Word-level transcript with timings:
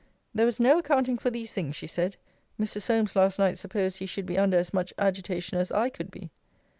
There 0.33 0.47
was 0.47 0.59
no 0.59 0.79
accounting 0.79 1.19
for 1.19 1.29
these 1.29 1.53
things, 1.53 1.75
she 1.75 1.85
said. 1.85 2.17
Mr. 2.59 2.81
Solmes 2.81 3.15
last 3.15 3.37
night 3.37 3.59
supposed 3.59 3.99
he 3.99 4.07
should 4.07 4.25
be 4.25 4.35
under 4.39 4.57
as 4.57 4.73
much 4.73 4.95
agitation 4.97 5.59
as 5.59 5.71
I 5.71 5.89
could 5.91 6.09
be. 6.09 6.31